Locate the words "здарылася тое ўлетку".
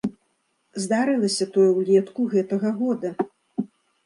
0.85-2.27